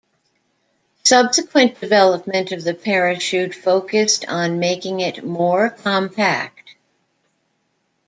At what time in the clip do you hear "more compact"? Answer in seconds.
5.23-6.73